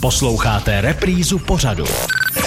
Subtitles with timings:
[0.00, 1.84] Posloucháte reprízu pořadu.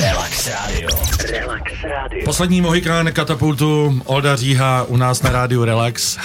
[0.00, 0.88] Relax Radio.
[1.30, 2.24] Relax Radio.
[2.24, 6.18] Poslední Mohikán katapultu Olda Říha u nás na rádiu Relax.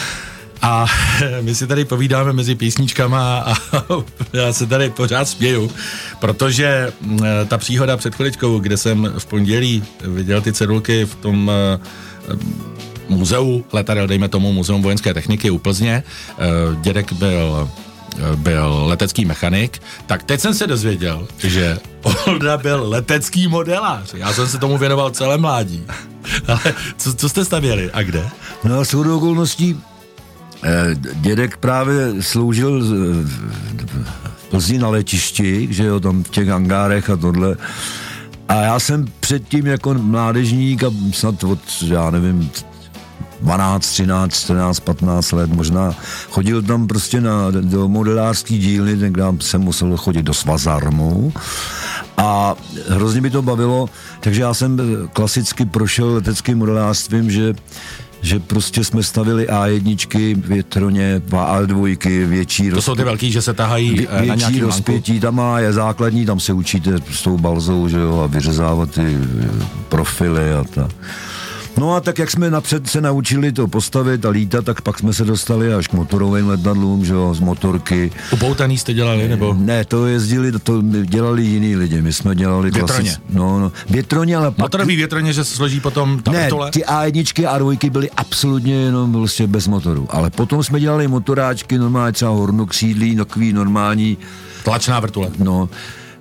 [0.62, 0.86] A
[1.42, 3.54] my si tady povídáme mezi písničkama a
[4.34, 5.72] já se tady pořád směju,
[6.20, 11.52] protože mm, ta příhoda před chviličkou, kde jsem v pondělí viděl ty cedulky v tom
[11.52, 12.36] eh,
[13.10, 16.44] muzeu letadel, dejme tomu Muzeum vojenské techniky u Plzně, eh,
[16.82, 17.70] dědek byl
[18.36, 21.80] byl letecký mechanik, tak teď jsem se dozvěděl, že
[22.26, 24.14] Olda byl letecký modelář.
[24.14, 25.86] Já jsem se tomu věnoval celé mládí.
[26.48, 28.30] Ale co, co jste stavěli a kde?
[28.64, 29.80] No a shodou okolností
[30.64, 32.82] eh, dědek právě sloužil
[33.24, 37.56] v Plzni na letišti, že jo, tam v těch hangárech a tohle.
[38.50, 42.52] A já jsem předtím jako mládežník a snad od, já nevím,
[43.42, 45.96] 12, 13, 14, 15 let možná.
[46.30, 51.34] Chodil tam prostě na, do modelářský dílny, tenkrát jsem musel chodit do Svazarmu
[52.18, 52.56] a
[52.90, 53.90] hrozně mi to bavilo,
[54.20, 54.78] takže já jsem
[55.14, 57.54] klasicky prošel leteckým modelářstvím, že
[58.22, 63.96] že prostě jsme stavili A1, větroně, A2, větší To jsou ty velký, že se tahají
[63.96, 67.38] Vě- eh, na větší nějaký rozpětí, tam má je základní, tam se učíte s tou
[67.38, 69.48] balzou, že jo, a vyřezávat ty eh,
[69.90, 70.92] profily a tak.
[71.78, 75.14] No a tak jak jsme napřed se naučili to postavit a lítat, tak pak jsme
[75.14, 78.12] se dostali až k motorovým letadlům, že jo, z motorky.
[78.32, 79.54] Upoutaný jste dělali, nebo?
[79.60, 83.10] Ne, to jezdili, to dělali jiní lidi, my jsme dělali Větroně.
[83.12, 84.58] klasic- No, no, větroně, ale pak...
[84.60, 86.72] Motorový větroně, že se složí potom ta ne, vrtule?
[86.72, 90.08] ty A1 a 2 byly absolutně jenom prostě bez motoru.
[90.10, 94.18] Ale potom jsme dělali motoráčky, normálně třeba hornokřídlí, takový normální,
[94.64, 95.30] Tlačná vrtule.
[95.40, 95.70] no,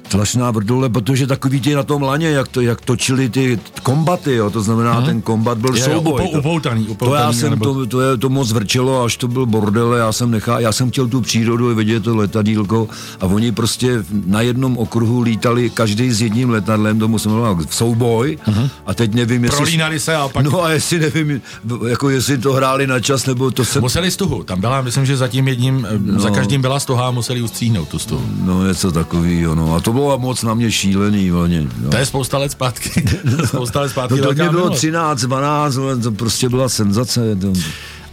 [0.09, 4.51] tlačná vrtule, protože takový ty na tom laně, jak, to, jak točili ty kombaty, jo,
[4.51, 6.23] to znamená, ten kombat byl jo, souboj.
[6.23, 9.17] upou- to- upoutaný, to já upoutaný, jsem, nebo- to, to, je, to moc vrčelo, až
[9.17, 12.89] to byl bordel, já jsem nechal, já jsem chtěl tu přírodu vidět to letadílko
[13.21, 18.39] a oni prostě na jednom okruhu lítali každý s jedním letadlem, tomu jsem jmenoval souboj
[18.87, 19.57] a teď nevím, jestli...
[19.57, 21.41] Prolínali se a pak No a jestli nevím,
[21.89, 23.81] jako jestli to hráli na čas, nebo to se...
[23.81, 24.43] museli stuhu.
[24.43, 26.21] Tam byla, myslím, že za tím jedním, no.
[26.21, 28.23] za každým byla stuha a museli ustříhnout tu stuhu.
[28.45, 29.75] No něco takového, no.
[29.75, 31.69] A to bylo moc na mě šílený, vlastně.
[31.83, 31.91] No.
[31.91, 33.05] To je spousta let zpátky.
[33.45, 34.21] spousta let zpátky.
[34.21, 34.79] No to mě bylo minulost.
[34.79, 37.37] 13, 12, ale to prostě byla senzace.
[37.37, 37.53] To...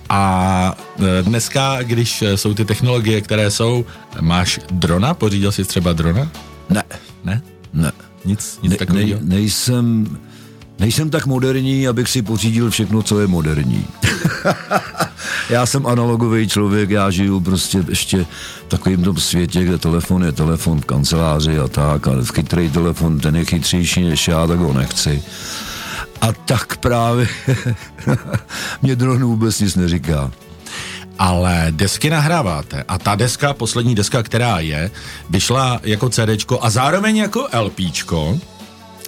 [0.10, 0.76] A
[1.20, 3.86] e, dneska, když e, jsou ty technologie, které jsou,
[4.22, 5.14] máš drona?
[5.14, 6.32] Pořídil jsi třeba drona?
[6.70, 6.84] Ne,
[7.24, 7.42] Ne?
[7.74, 7.92] ne.
[8.26, 9.20] Nic, nic ne, takového?
[9.22, 10.18] ne nejsem,
[10.80, 13.86] nejsem tak moderní, abych si pořídil všechno, co je moderní.
[15.50, 18.26] já jsem analogový člověk, já žiju prostě ještě
[18.68, 23.20] v takovém tom světě, kde telefon je telefon v kanceláři a tak, ale chytrý telefon,
[23.20, 25.24] ten je chytřejší než já, tak ho nechci.
[26.22, 27.28] A tak právě
[28.82, 30.32] mě dron vůbec nic neříká.
[31.20, 34.92] Ale desky nahráváte a ta deska, poslední deska, která je,
[35.30, 38.40] vyšla jako CDčko a zároveň jako LPčko.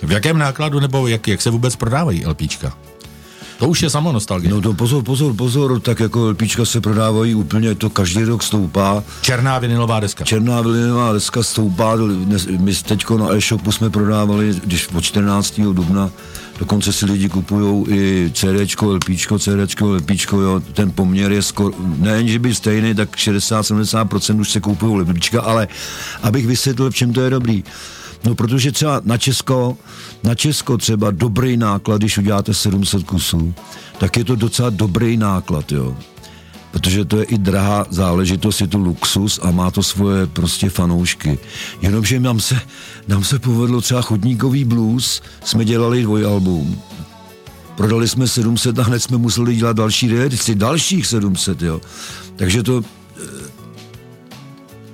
[0.06, 2.74] V jakém nákladu nebo jak, jak se vůbec prodávají LPčka?
[3.60, 4.52] To už je samo nostalgie.
[4.52, 9.04] No to pozor, pozor, pozor, tak jako LPčka se prodávají úplně, to každý rok stoupá.
[9.22, 10.26] Černá vinilová deska.
[10.26, 11.96] Černá vilinová deska stoupá,
[12.60, 15.62] my teďko na e-shopu jsme prodávali, když od 14.
[15.62, 16.12] dubna,
[16.60, 22.28] dokonce si lidi kupují i CDčko, LPčko, CDčko, LPčko, jo, ten poměr je skoro, nejen,
[22.28, 25.68] že by stejný, tak 60-70% už se kupují LPčka, ale
[26.24, 27.64] abych vysvětlil, v čem to je dobrý.
[28.26, 29.78] No, protože třeba na Česko,
[30.24, 33.54] na Česko třeba dobrý náklad, když uděláte 700 kusů,
[33.98, 35.96] tak je to docela dobrý náklad, jo
[36.76, 41.40] protože to je i drahá záležitost, je to luxus a má to svoje prostě fanoušky.
[41.82, 42.60] Jenomže nám se,
[43.08, 46.82] nám se povedlo třeba Chodníkový blues, jsme dělali dvojalbum.
[47.78, 51.82] Prodali jsme 700 a hned jsme museli dělat další reedici, dalších 700, jo.
[52.36, 52.82] Takže to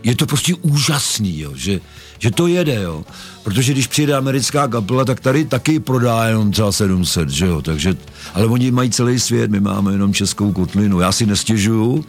[0.04, 1.80] je to prostě úžasný, jo, že,
[2.20, 3.06] že to jede, jo.
[3.44, 7.98] Protože když přijde americká kapela, tak tady taky prodá jenom třeba 700, že jo, takže,
[8.34, 12.06] ale oni mají celý svět, my máme jenom českou kotlinu, já si nestěžuju,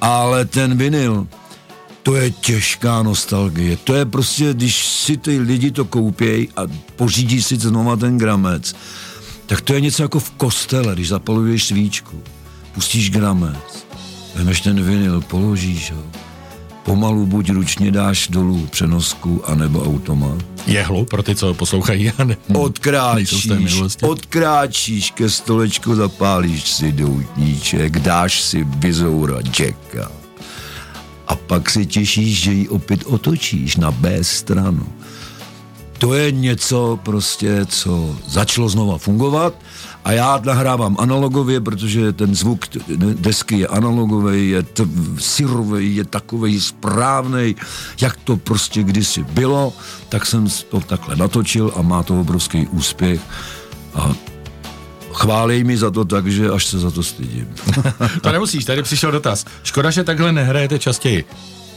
[0.00, 1.26] ale ten vinyl,
[2.02, 3.76] to je těžká nostalgie.
[3.76, 6.62] To je prostě, když si ty lidi to koupějí a
[6.96, 8.74] pořídí si znova ten gramec,
[9.46, 12.22] tak to je něco jako v kostele, když zapaluješ svíčku,
[12.74, 13.86] pustíš gramec,
[14.34, 16.02] vemeš ten vinyl, položíš ho,
[16.86, 20.38] pomalu buď ručně dáš dolů přenosku, anebo automat.
[20.66, 22.10] Jehlu, pro ty, co poslouchají.
[22.18, 23.48] A ne, Odkráčíš,
[24.02, 30.10] odkráčíš ke stolečku, zapálíš si doutníček, dáš si bizoura Jacka
[31.28, 34.86] a pak si těšíš, že ji opět otočíš na B stranu.
[35.98, 39.54] To je něco prostě, co začalo znova fungovat
[40.04, 42.64] a já nahrávám analogově, protože ten zvuk
[43.14, 44.64] desky je analogový, je
[45.18, 47.56] syrový, je takový správný,
[48.00, 49.72] jak to prostě kdysi bylo,
[50.08, 53.20] tak jsem to takhle natočil a má to obrovský úspěch
[53.94, 54.14] a
[55.12, 57.48] chválej mi za to tak, že až se za to stydím.
[58.22, 59.44] to nemusíš, tady přišel dotaz.
[59.62, 61.24] Škoda, že takhle nehrajete častěji.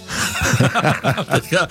[1.32, 1.68] Teďka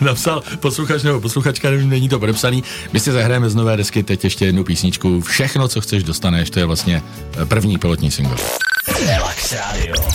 [0.00, 2.64] napsal posluchač nebo posluchačka, nevím, není to podepsaný.
[2.92, 5.20] My si zahrajeme z nové desky teď ještě jednu písničku.
[5.20, 6.50] Všechno, co chceš, dostaneš.
[6.50, 7.02] To je vlastně
[7.48, 8.36] první pilotní single.
[9.06, 10.09] Relax Radio.